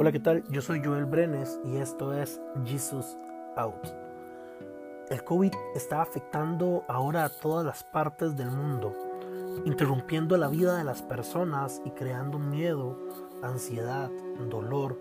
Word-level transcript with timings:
Hola, 0.00 0.12
¿qué 0.12 0.20
tal? 0.20 0.44
Yo 0.48 0.62
soy 0.62 0.80
Joel 0.80 1.06
Brenes 1.06 1.58
y 1.64 1.78
esto 1.78 2.14
es 2.14 2.40
Jesus 2.64 3.18
Out. 3.56 3.88
El 5.10 5.24
COVID 5.24 5.52
está 5.74 6.02
afectando 6.02 6.84
ahora 6.86 7.24
a 7.24 7.28
todas 7.28 7.66
las 7.66 7.82
partes 7.82 8.36
del 8.36 8.48
mundo, 8.48 8.94
interrumpiendo 9.64 10.36
la 10.36 10.46
vida 10.46 10.76
de 10.76 10.84
las 10.84 11.02
personas 11.02 11.82
y 11.84 11.90
creando 11.90 12.38
miedo, 12.38 12.96
ansiedad, 13.42 14.08
dolor 14.48 15.00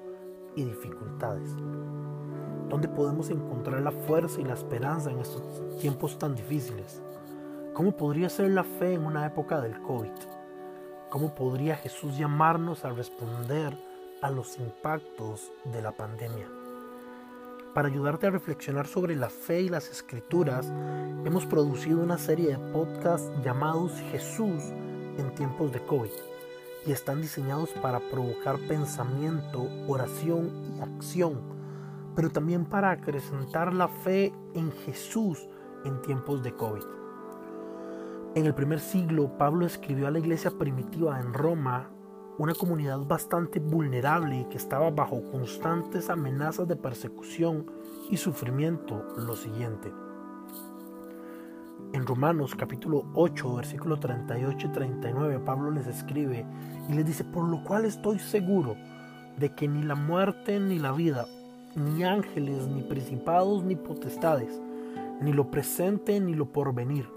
y 0.56 0.64
dificultades. 0.64 1.56
¿Dónde 2.68 2.88
podemos 2.88 3.30
encontrar 3.30 3.84
la 3.84 3.92
fuerza 3.92 4.42
y 4.42 4.46
la 4.46 4.56
esperanza 4.56 5.12
en 5.12 5.20
estos 5.20 5.78
tiempos 5.78 6.18
tan 6.18 6.34
difíciles? 6.34 7.04
¿Cómo 7.76 7.96
podría 7.96 8.30
ser 8.30 8.50
la 8.50 8.64
fe 8.64 8.96
en 8.96 9.06
una 9.06 9.28
época 9.28 9.62
del 9.62 9.80
COVID? 9.80 10.10
¿Cómo 11.12 11.36
podría 11.36 11.76
Jesús 11.76 12.18
llamarnos 12.18 12.84
a 12.84 12.90
responder 12.90 13.78
a 14.22 14.32
los 14.32 14.58
impactos 14.58 15.52
de 15.66 15.82
la 15.82 15.92
pandemia? 15.92 16.48
Para 17.74 17.90
ayudarte 17.90 18.28
a 18.28 18.32
reflexionar 18.32 18.88
sobre 18.88 19.16
la 19.16 19.30
fe 19.30 19.62
y 19.62 19.70
las 19.70 19.90
escrituras, 19.90 20.72
hemos 21.26 21.46
producido 21.46 22.02
una 22.02 22.18
serie 22.18 22.50
de 22.50 22.74
podcasts 22.74 23.32
llamados 23.44 23.94
Jesús 24.12 24.64
en 25.18 25.34
tiempos 25.36 25.72
de 25.72 25.86
COVID 25.86 26.10
y 26.86 26.92
están 26.92 27.22
diseñados 27.22 27.70
para 27.82 28.00
provocar 28.00 28.58
pensamiento, 28.68 29.68
oración 29.88 30.76
y 30.78 30.82
acción, 30.82 31.42
pero 32.16 32.30
también 32.30 32.66
para 32.66 32.92
acrecentar 32.92 33.74
la 33.74 33.88
fe 33.88 34.34
en 34.56 34.72
Jesús 34.72 35.48
en 35.86 36.02
tiempos 36.02 36.42
de 36.44 36.54
COVID. 36.54 36.84
En 38.36 38.46
el 38.46 38.54
primer 38.54 38.80
siglo, 38.80 39.38
Pablo 39.38 39.66
escribió 39.66 40.08
a 40.08 40.12
la 40.12 40.20
iglesia 40.20 40.52
primitiva 40.52 41.20
en 41.20 41.34
Roma, 41.34 41.90
una 42.38 42.54
comunidad 42.54 43.00
bastante 43.00 43.60
vulnerable 43.60 44.42
y 44.42 44.46
que 44.46 44.58
estaba 44.58 44.92
bajo 44.92 45.24
constantes 45.32 46.10
amenazas 46.10 46.68
de 46.68 46.76
persecución 46.76 47.66
y 48.12 48.18
sufrimiento, 48.18 49.04
lo 49.18 49.36
siguiente. 49.36 49.92
En 51.94 52.06
Romanos 52.06 52.54
capítulo 52.56 53.06
8, 53.16 53.56
versículo 53.56 53.98
38 53.98 54.68
y 54.68 54.72
39, 54.72 55.40
Pablo 55.40 55.72
les 55.72 55.88
escribe 55.88 56.46
y 56.88 56.94
les 56.94 57.06
dice, 57.06 57.24
por 57.24 57.48
lo 57.48 57.64
cual 57.64 57.86
estoy 57.86 58.20
seguro 58.20 58.76
de 59.38 59.56
que 59.56 59.68
ni 59.68 59.82
la 59.84 59.96
muerte 59.96 60.60
ni 60.60 60.78
la 60.78 60.92
vida, 60.92 61.26
ni 61.76 62.04
ángeles, 62.04 62.68
ni 62.68 62.84
principados, 62.84 63.64
ni 63.64 63.76
potestades, 63.76 64.62
ni 65.22 65.34
lo 65.34 65.50
presente, 65.50 66.20
ni 66.20 66.36
lo 66.36 66.52
porvenir, 66.52 67.10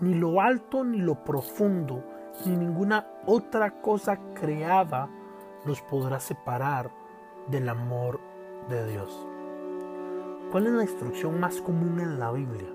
ni 0.00 0.14
lo 0.14 0.40
alto 0.40 0.84
ni 0.84 0.98
lo 0.98 1.24
profundo, 1.24 2.04
ni 2.44 2.56
ninguna 2.56 3.06
otra 3.26 3.80
cosa 3.80 4.18
creada 4.34 5.08
nos 5.64 5.80
podrá 5.82 6.20
separar 6.20 6.90
del 7.48 7.68
amor 7.68 8.20
de 8.68 8.86
Dios. 8.86 9.26
¿Cuál 10.50 10.66
es 10.66 10.72
la 10.72 10.82
instrucción 10.82 11.40
más 11.40 11.60
común 11.60 12.00
en 12.00 12.18
la 12.18 12.30
Biblia? 12.32 12.68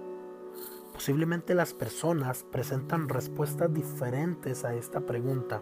Posiblemente 0.94 1.56
las 1.56 1.74
personas 1.74 2.44
presentan 2.44 3.08
respuestas 3.08 3.74
diferentes 3.74 4.66
a 4.66 4.74
esta 4.74 5.02
pregunta. 5.02 5.62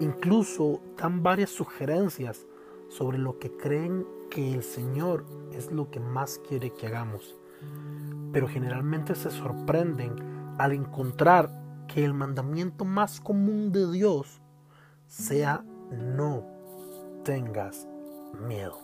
Incluso 0.00 0.80
dan 0.96 1.22
varias 1.22 1.50
sugerencias 1.50 2.46
sobre 2.88 3.18
lo 3.18 3.38
que 3.38 3.54
creen 3.56 4.06
que 4.30 4.54
el 4.54 4.62
Señor 4.62 5.24
es 5.52 5.72
lo 5.72 5.90
que 5.90 6.00
más 6.00 6.40
quiere 6.48 6.72
que 6.72 6.86
hagamos. 6.86 7.36
Pero 8.32 8.48
generalmente 8.48 9.14
se 9.14 9.30
sorprenden 9.30 10.54
al 10.58 10.72
encontrar 10.72 11.65
que 11.96 12.04
el 12.04 12.12
mandamiento 12.12 12.84
más 12.84 13.22
común 13.22 13.72
de 13.72 13.90
Dios 13.90 14.42
sea 15.06 15.64
no 15.90 16.44
tengas 17.24 17.88
miedo. 18.46 18.78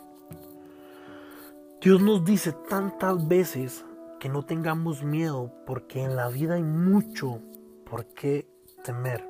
Dios 1.82 2.00
nos 2.00 2.24
dice 2.24 2.54
tantas 2.70 3.28
veces 3.28 3.84
que 4.18 4.30
no 4.30 4.46
tengamos 4.46 5.02
miedo 5.02 5.52
porque 5.66 6.02
en 6.02 6.16
la 6.16 6.28
vida 6.28 6.54
hay 6.54 6.62
mucho 6.62 7.40
por 7.84 8.06
qué 8.14 8.48
temer. 8.82 9.28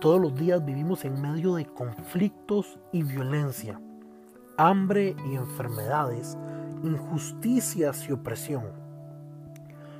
Todos 0.00 0.20
los 0.20 0.34
días 0.34 0.64
vivimos 0.64 1.04
en 1.04 1.22
medio 1.22 1.54
de 1.54 1.66
conflictos 1.66 2.80
y 2.90 3.04
violencia, 3.04 3.80
hambre 4.56 5.14
y 5.30 5.36
enfermedades, 5.36 6.36
injusticias 6.82 8.08
y 8.08 8.12
opresión. 8.12 8.64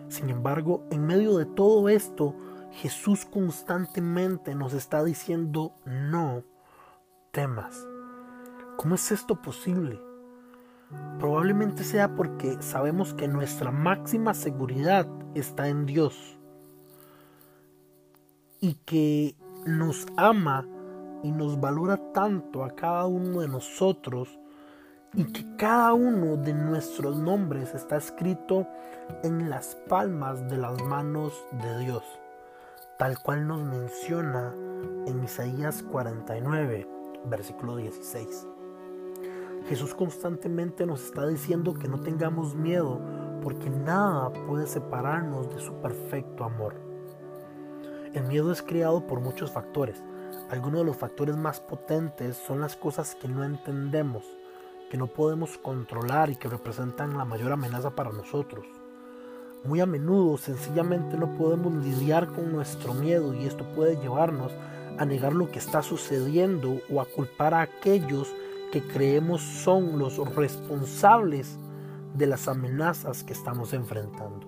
Sin 0.09 0.29
embargo, 0.29 0.83
en 0.91 1.07
medio 1.07 1.39
de 1.39 1.47
todo 1.47 1.89
esto, 1.89 2.35
Jesús 2.75 3.25
constantemente 3.25 4.55
nos 4.55 4.73
está 4.75 5.05
diciendo, 5.05 5.75
no 5.85 6.43
temas. 7.31 7.87
¿Cómo 8.77 8.97
es 8.97 9.13
esto 9.13 9.41
posible? 9.41 10.01
Probablemente 11.19 11.85
sea 11.85 12.15
porque 12.15 12.61
sabemos 12.61 13.15
que 13.15 13.29
nuestra 13.29 13.71
máxima 13.71 14.35
seguridad 14.35 15.07
está 15.35 15.69
en 15.69 15.87
Dios 15.87 16.39
y 18.61 18.75
que 18.85 19.37
nos 19.67 20.07
ama 20.17 20.67
y 21.23 21.31
nos 21.31 21.61
valora 21.61 22.13
tanto 22.13 22.65
a 22.65 22.75
cada 22.75 23.07
uno 23.07 23.41
de 23.41 23.49
nosotros 23.49 24.39
y 25.15 25.25
que 25.25 25.57
cada 25.57 25.95
uno 25.95 26.37
de 26.37 26.53
nuestros 26.55 27.17
nombres 27.17 27.75
está 27.75 27.97
escrito 27.97 28.67
en 29.23 29.49
las 29.49 29.77
palmas 29.89 30.49
de 30.51 30.57
las 30.57 30.83
manos 30.83 31.33
de 31.53 31.79
Dios, 31.79 32.03
tal 32.99 33.19
cual 33.19 33.47
nos 33.47 33.63
menciona 33.63 34.55
en 35.07 35.23
Isaías 35.23 35.83
49, 35.83 36.89
versículo 37.27 37.77
16. 37.77 38.47
Jesús 39.69 39.95
constantemente 39.95 40.87
nos 40.87 41.05
está 41.05 41.27
diciendo 41.27 41.75
que 41.75 41.89
no 41.89 42.01
tengamos 42.01 42.55
miedo 42.55 43.01
porque 43.43 43.71
nada 43.71 44.33
puede 44.47 44.67
separarnos 44.67 45.55
de 45.55 45.61
su 45.61 45.75
perfecto 45.81 46.45
amor. 46.45 46.75
El 48.13 48.25
miedo 48.25 48.53
es 48.53 48.63
creado 48.63 49.07
por 49.07 49.21
muchos 49.21 49.51
factores. 49.51 50.03
Algunos 50.51 50.81
de 50.81 50.87
los 50.87 50.97
factores 50.97 51.37
más 51.37 51.61
potentes 51.61 52.37
son 52.37 52.61
las 52.61 52.77
cosas 52.77 53.15
que 53.15 53.29
no 53.29 53.45
entendemos 53.45 54.25
que 54.95 54.99
no 54.99 55.09
podemos 55.09 55.59
controlar 55.59 56.31
y 56.31 56.37
que 56.37 56.49
representan 56.49 57.19
la 57.19 57.25
mayor 57.25 57.51
amenaza 57.51 57.91
para 57.91 58.13
nosotros. 58.13 58.65
Muy 59.65 59.81
a 59.81 59.87
menudo 59.87 60.37
sencillamente 60.37 61.17
no 61.17 61.35
podemos 61.37 61.75
lidiar 61.75 62.29
con 62.29 62.53
nuestro 62.53 62.95
miedo 62.95 63.35
y 63.35 63.47
esto 63.47 63.65
puede 63.75 63.97
llevarnos 63.97 64.53
a 64.99 65.05
negar 65.05 65.33
lo 65.33 65.51
que 65.51 65.59
está 65.59 65.83
sucediendo 65.83 66.81
o 66.91 67.01
a 67.01 67.07
culpar 67.07 67.55
a 67.55 67.63
aquellos 67.63 68.33
que 68.71 68.83
creemos 68.83 69.41
son 69.41 69.99
los 69.99 70.19
responsables 70.35 71.59
de 72.15 72.27
las 72.27 72.47
amenazas 72.47 73.25
que 73.25 73.33
estamos 73.33 73.73
enfrentando. 73.73 74.47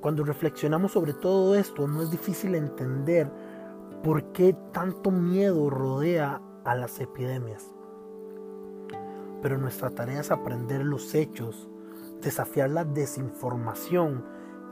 Cuando 0.00 0.24
reflexionamos 0.24 0.92
sobre 0.92 1.12
todo 1.12 1.54
esto, 1.54 1.86
no 1.86 2.02
es 2.02 2.10
difícil 2.10 2.54
entender 2.54 3.30
por 4.02 4.32
qué 4.32 4.56
tanto 4.72 5.10
miedo 5.10 5.68
rodea 5.70 6.40
a 6.64 6.74
las 6.74 7.00
epidemias 7.00 7.72
pero 9.42 9.58
nuestra 9.58 9.90
tarea 9.90 10.20
es 10.20 10.30
aprender 10.30 10.84
los 10.84 11.14
hechos, 11.14 11.68
desafiar 12.22 12.70
la 12.70 12.84
desinformación 12.84 14.24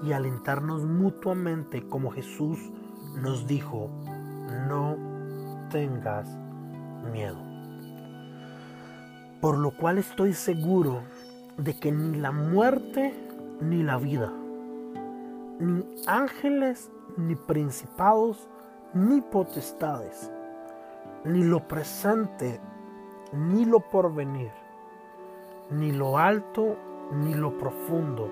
y 0.03 0.13
alentarnos 0.13 0.85
mutuamente 0.85 1.87
como 1.89 2.11
Jesús 2.11 2.59
nos 3.15 3.47
dijo, 3.47 3.89
no 4.69 4.97
tengas 5.71 6.29
miedo. 7.13 7.39
Por 9.41 9.59
lo 9.59 9.77
cual 9.77 9.99
estoy 9.99 10.33
seguro 10.33 11.03
de 11.57 11.79
que 11.79 11.93
ni 11.93 12.19
la 12.19 12.33
muerte 12.33 13.15
ni 13.61 13.83
la 13.83 13.97
vida, 13.97 14.31
ni 15.59 15.85
ángeles, 16.07 16.91
ni 17.17 17.35
principados, 17.35 18.49
ni 18.93 19.21
potestades, 19.21 20.31
ni 21.25 21.43
lo 21.43 21.67
presente, 21.67 22.61
ni 23.33 23.65
lo 23.65 23.81
porvenir, 23.81 24.53
ni 25.71 25.93
lo 25.93 26.19
alto, 26.19 26.77
ni 27.13 27.35
lo 27.35 27.57
profundo, 27.57 28.29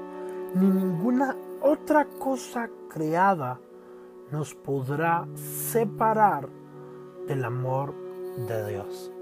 ni 0.55 0.67
ninguna 0.67 1.37
otra 1.61 2.07
cosa 2.07 2.69
creada 2.89 3.61
nos 4.31 4.55
podrá 4.55 5.27
separar 5.35 6.49
del 7.27 7.45
amor 7.45 7.95
de 8.49 8.71
Dios. 8.71 9.13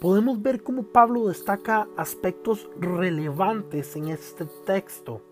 Podemos 0.00 0.42
ver 0.42 0.62
cómo 0.62 0.82
Pablo 0.82 1.28
destaca 1.28 1.86
aspectos 1.96 2.68
relevantes 2.80 3.94
en 3.94 4.08
este 4.08 4.46
texto, 4.66 5.22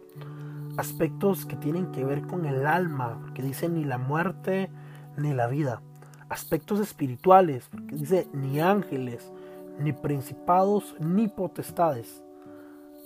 aspectos 0.77 1.45
que 1.45 1.57
tienen 1.57 1.91
que 1.91 2.05
ver 2.05 2.27
con 2.27 2.47
el 2.47 2.67
alma, 2.67 3.33
que 3.35 3.43
dice 3.43 3.69
ni 3.69 3.85
la 3.85 3.99
muerte 3.99 4.71
ni 5.17 5.35
la 5.35 5.49
vida 5.49 5.83
aspectos 6.31 6.79
espirituales, 6.79 7.69
porque 7.71 7.97
dice 7.97 8.29
ni 8.33 8.61
ángeles, 8.61 9.31
ni 9.79 9.93
principados, 9.93 10.95
ni 10.99 11.29
potestades. 11.29 12.23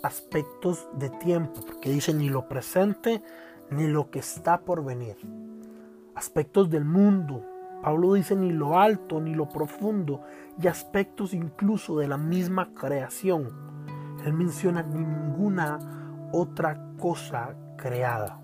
Aspectos 0.05 0.87
de 0.99 1.09
tiempo, 1.09 1.63
porque 1.67 1.89
dice 1.89 2.13
ni 2.13 2.29
lo 2.29 2.47
presente, 2.47 3.23
ni 3.71 3.87
lo 3.87 4.11
que 4.11 4.19
está 4.19 4.61
por 4.61 4.85
venir. 4.85 5.17
Aspectos 6.15 6.69
del 6.69 6.85
mundo, 6.85 7.43
Pablo 7.83 8.13
dice 8.13 8.37
ni 8.37 8.53
lo 8.53 8.79
alto, 8.79 9.19
ni 9.19 9.35
lo 9.35 9.49
profundo, 9.49 10.21
y 10.61 10.67
aspectos 10.67 11.33
incluso 11.33 11.97
de 11.97 12.07
la 12.07 12.19
misma 12.19 12.75
creación. 12.75 13.49
Él 14.27 14.35
menciona 14.35 14.83
ninguna 14.83 15.79
otra 16.33 16.79
cosa 16.99 17.57
creada. 17.79 18.39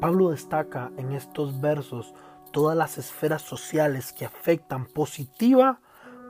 Pablo 0.00 0.30
destaca 0.30 0.92
en 0.96 1.10
estos 1.10 1.60
versos 1.60 2.14
todas 2.52 2.76
las 2.76 2.98
esferas 2.98 3.42
sociales 3.42 4.12
que 4.12 4.26
afectan 4.26 4.86
positiva 4.86 5.80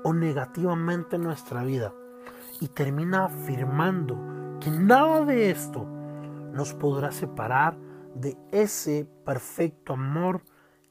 o 0.05 0.15
negativamente 0.15 1.19
nuestra 1.19 1.65
vida 1.65 1.93
y 2.63 2.69
termina 2.69 3.25
afirmando 3.25 4.17
que 4.61 4.71
nada 4.71 5.25
de 5.25 5.51
esto 5.51 5.85
nos 6.53 6.73
podrá 6.75 7.11
separar 7.11 7.77
de 8.15 8.37
ese 8.53 9.05
perfecto 9.25 9.95
amor 9.95 10.43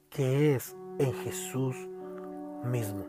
que 0.09 0.53
es 0.53 0.75
en 0.99 1.13
Jesús 1.13 1.77
mismo. 2.65 3.05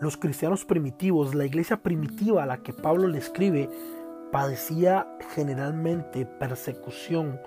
Los 0.00 0.16
cristianos 0.16 0.64
primitivos, 0.64 1.34
la 1.34 1.44
iglesia 1.44 1.82
primitiva 1.82 2.44
a 2.44 2.46
la 2.46 2.62
que 2.62 2.72
Pablo 2.72 3.06
le 3.08 3.18
escribe, 3.18 3.68
padecía 4.32 5.06
generalmente 5.34 6.24
persecución 6.24 7.38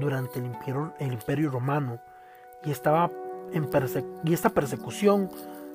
durante 0.00 0.40
el 0.40 0.46
imperio, 0.46 1.50
romano 1.50 2.00
y, 2.64 2.72
estaba 2.72 3.08
en 3.52 3.68
y 4.24 4.32
esta 4.32 4.50
persecución 4.50 5.30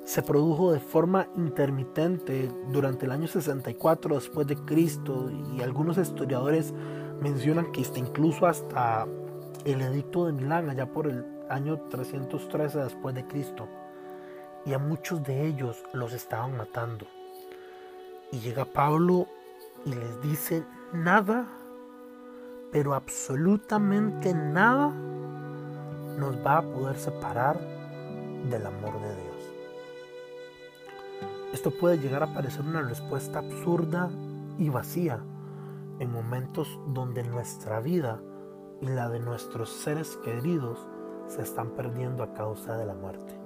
se 0.05 0.21
produjo 0.21 0.73
de 0.73 0.79
forma 0.79 1.27
intermitente 1.35 2.51
durante 2.69 3.05
el 3.05 3.11
año 3.11 3.27
64 3.27 4.15
después 4.15 4.47
de 4.47 4.57
Cristo 4.57 5.29
y 5.55 5.61
algunos 5.61 5.97
historiadores 5.97 6.73
mencionan 7.21 7.71
que 7.71 7.81
está 7.81 7.99
incluso 7.99 8.45
hasta 8.45 9.07
el 9.65 9.81
edicto 9.81 10.25
de 10.25 10.33
Milán 10.33 10.69
allá 10.69 10.91
por 10.91 11.07
el 11.07 11.25
año 11.49 11.79
313 11.89 12.79
después 12.79 13.15
de 13.15 13.25
Cristo 13.27 13.67
y 14.65 14.73
a 14.73 14.79
muchos 14.79 15.23
de 15.23 15.45
ellos 15.45 15.83
los 15.93 16.13
estaban 16.13 16.57
matando. 16.57 17.05
Y 18.31 18.39
llega 18.39 18.65
Pablo 18.65 19.27
y 19.85 19.93
les 19.93 20.21
dice 20.21 20.63
nada 20.91 21.47
pero 22.73 22.95
absolutamente 22.95 24.33
nada 24.33 24.89
nos 26.17 26.35
va 26.45 26.57
a 26.57 26.61
poder 26.63 26.97
separar 26.97 27.59
del 28.49 28.65
amor 28.65 28.99
de 28.99 29.15
Dios 29.21 29.32
esto 31.53 31.69
puede 31.69 31.99
llegar 31.99 32.23
a 32.23 32.33
parecer 32.33 32.65
una 32.65 32.81
respuesta 32.81 33.39
absurda 33.39 34.09
y 34.57 34.69
vacía 34.69 35.23
en 35.99 36.11
momentos 36.11 36.79
donde 36.87 37.23
nuestra 37.23 37.79
vida 37.79 38.19
y 38.81 38.87
la 38.87 39.07
de 39.07 39.19
nuestros 39.19 39.69
seres 39.69 40.17
queridos 40.25 40.87
se 41.27 41.43
están 41.43 41.69
perdiendo 41.69 42.23
a 42.23 42.33
causa 42.33 42.75
de 42.75 42.87
la 42.87 42.95
muerte. 42.95 43.39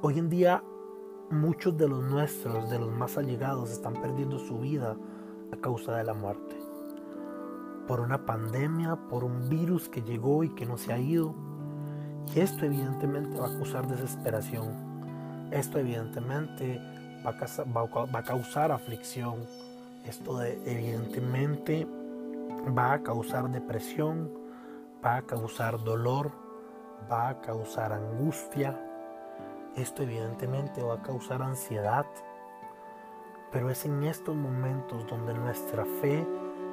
Hoy 0.00 0.18
en 0.18 0.30
día 0.30 0.64
muchos 1.30 1.76
de 1.76 1.88
los 1.88 2.02
nuestros, 2.02 2.70
de 2.70 2.78
los 2.78 2.90
más 2.90 3.18
allegados, 3.18 3.70
están 3.70 3.92
perdiendo 4.00 4.38
su 4.38 4.58
vida 4.60 4.96
a 5.52 5.56
causa 5.58 5.94
de 5.94 6.04
la 6.04 6.14
muerte. 6.14 6.56
Por 7.86 8.00
una 8.00 8.24
pandemia, 8.24 8.96
por 9.10 9.24
un 9.24 9.50
virus 9.50 9.90
que 9.90 10.00
llegó 10.00 10.42
y 10.42 10.48
que 10.48 10.64
no 10.64 10.78
se 10.78 10.94
ha 10.94 10.98
ido. 10.98 11.34
Y 12.34 12.40
esto 12.40 12.64
evidentemente 12.64 13.38
va 13.38 13.48
a 13.48 13.56
causar 13.56 13.86
desesperación 13.86 14.89
esto 15.52 15.78
evidentemente 15.78 16.80
va 17.24 17.30
a, 18.18 18.22
causar, 18.22 18.72
aflicción. 18.72 19.46
Esto 20.04 20.42
evidentemente 20.42 21.86
va 22.76 22.94
a 22.94 23.02
causar 23.02 23.50
depresión, 23.50 24.30
va 25.04 25.16
a 25.16 25.22
causar 25.22 25.82
dolor, 25.82 26.30
va 27.10 27.30
a 27.30 27.40
causar 27.40 27.92
angustia. 27.92 28.78
Esto 29.76 30.02
evidentemente 30.02 30.82
va 30.82 30.94
a 30.94 31.02
causar 31.02 31.42
ansiedad. 31.42 32.06
Pero 33.52 33.70
es 33.70 33.84
en 33.84 34.04
estos 34.04 34.36
momentos 34.36 35.06
donde 35.08 35.34
nuestra 35.34 35.84
fe 36.00 36.26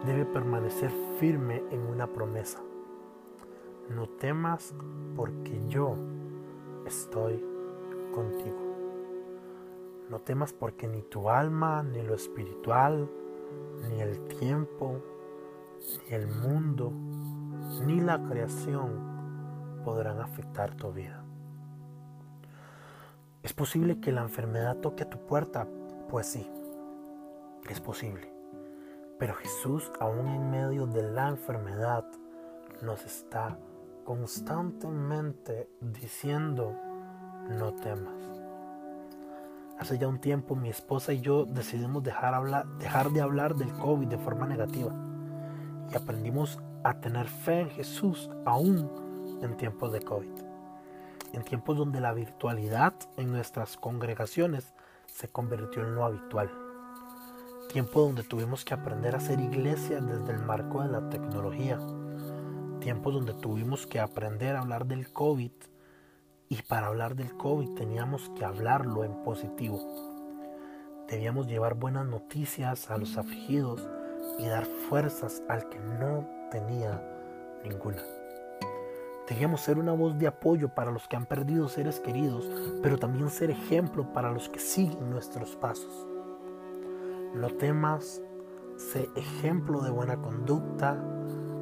debe 0.05 0.25
permanecer 0.25 0.91
firme 1.19 1.63
en 1.71 1.81
una 1.81 2.07
promesa. 2.07 2.59
No 3.89 4.07
temas 4.07 4.75
porque 5.15 5.59
yo 5.67 5.95
estoy 6.85 7.43
contigo. 8.13 8.66
No 10.09 10.19
temas 10.19 10.53
porque 10.53 10.87
ni 10.87 11.01
tu 11.01 11.29
alma, 11.29 11.83
ni 11.83 12.01
lo 12.01 12.15
espiritual, 12.15 13.09
ni 13.89 14.01
el 14.01 14.27
tiempo, 14.27 15.01
ni 16.07 16.15
el 16.15 16.27
mundo, 16.27 16.91
ni 17.85 17.99
la 17.99 18.23
creación 18.23 19.81
podrán 19.83 20.19
afectar 20.19 20.75
tu 20.75 20.91
vida. 20.91 21.23
¿Es 23.43 23.53
posible 23.53 23.99
que 23.99 24.11
la 24.11 24.21
enfermedad 24.21 24.77
toque 24.77 25.03
a 25.03 25.09
tu 25.09 25.19
puerta? 25.25 25.67
Pues 26.09 26.27
sí, 26.27 26.49
es 27.69 27.81
posible. 27.81 28.31
Pero 29.19 29.33
Jesús, 29.35 29.91
aún 29.99 30.27
en 30.27 30.51
medio 30.51 30.85
de 30.85 31.03
la 31.03 31.29
enfermedad, 31.29 32.05
nos 32.81 33.05
está 33.05 33.57
constantemente 34.03 35.69
diciendo, 35.81 36.75
no 37.49 37.73
temas. 37.73 38.36
Hace 39.79 39.99
ya 39.99 40.07
un 40.07 40.19
tiempo 40.19 40.55
mi 40.55 40.69
esposa 40.69 41.13
y 41.13 41.21
yo 41.21 41.45
decidimos 41.45 42.03
dejar, 42.03 42.65
dejar 42.79 43.11
de 43.11 43.21
hablar 43.21 43.55
del 43.55 43.71
COVID 43.73 44.07
de 44.07 44.17
forma 44.17 44.47
negativa 44.47 44.91
y 45.91 45.95
aprendimos 45.95 46.59
a 46.83 46.95
tener 46.95 47.27
fe 47.27 47.61
en 47.61 47.69
Jesús 47.69 48.29
aún 48.45 49.39
en 49.41 49.55
tiempos 49.55 49.91
de 49.91 50.01
COVID. 50.01 50.31
En 51.33 51.43
tiempos 51.43 51.77
donde 51.77 51.99
la 51.99 52.13
virtualidad 52.13 52.93
en 53.17 53.31
nuestras 53.31 53.77
congregaciones 53.77 54.73
se 55.05 55.27
convirtió 55.27 55.83
en 55.83 55.95
lo 55.95 56.05
habitual. 56.05 56.49
Tiempo 57.71 58.01
donde 58.01 58.23
tuvimos 58.23 58.65
que 58.65 58.73
aprender 58.73 59.13
a 59.13 59.17
hacer 59.17 59.39
iglesia 59.39 59.99
desde 59.99 60.33
el 60.33 60.39
marco 60.39 60.81
de 60.81 60.89
la 60.89 61.09
tecnología. 61.09 61.77
Tiempos 62.79 63.13
donde 63.13 63.33
tuvimos 63.33 63.85
que 63.85 63.99
aprender 63.99 64.55
a 64.55 64.61
hablar 64.61 64.85
del 64.85 65.11
COVID 65.11 65.51
y 66.49 66.61
para 66.61 66.87
hablar 66.87 67.15
del 67.15 67.35
COVID 67.35 67.73
teníamos 67.73 68.29
que 68.35 68.45
hablarlo 68.45 69.03
en 69.03 69.23
positivo. 69.23 69.79
Debíamos 71.07 71.47
llevar 71.47 71.75
buenas 71.75 72.05
noticias 72.05 72.89
a 72.89 72.97
los 72.97 73.17
afligidos 73.17 73.87
y 74.39 74.47
dar 74.47 74.65
fuerzas 74.65 75.43
al 75.49 75.67
que 75.69 75.79
no 75.79 76.27
tenía 76.51 77.01
ninguna. 77.63 78.01
Debíamos 79.27 79.59
ser 79.59 79.77
una 79.77 79.91
voz 79.91 80.17
de 80.17 80.27
apoyo 80.27 80.69
para 80.69 80.91
los 80.91 81.07
que 81.07 81.17
han 81.17 81.25
perdido 81.25 81.67
seres 81.67 81.99
queridos, 81.99 82.49
pero 82.81 82.97
también 82.97 83.29
ser 83.29 83.51
ejemplo 83.51 84.13
para 84.13 84.31
los 84.31 84.47
que 84.47 84.59
siguen 84.59 85.09
nuestros 85.09 85.55
pasos. 85.57 86.07
No 87.33 87.49
temas, 87.49 88.21
sé 88.77 89.09
ejemplo 89.15 89.81
de 89.81 89.91
buena 89.91 90.21
conducta, 90.21 90.97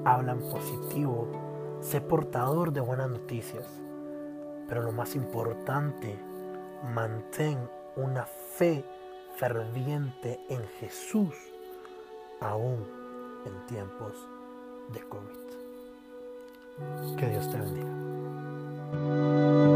habla 0.05 0.33
en 0.33 0.47
positivo, 0.47 1.27
sé 1.81 2.01
portador 2.01 2.71
de 2.71 2.81
buenas 2.81 3.09
noticias. 3.09 3.81
Pero 4.67 4.81
lo 4.81 4.91
más 4.91 5.15
importante, 5.15 6.17
mantén 6.93 7.57
una 7.95 8.25
fe 8.25 8.83
ferviente 9.37 10.39
en 10.49 10.67
Jesús 10.79 11.33
aún 12.41 12.85
en 13.45 13.65
tiempos 13.67 14.13
de 14.93 14.99
COVID. 15.01 15.45
Que 17.17 17.29
Dios 17.29 17.49
te 17.49 17.57
bendiga. 17.57 19.74